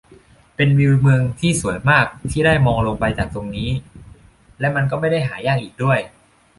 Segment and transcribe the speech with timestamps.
[0.55, 3.69] เป็นวิวเมืองที่สวยมากที่ได้มองลงไปจากตรงนี้
[4.59, 5.99] และมันก็ไม่ได้หายากอีกด้วย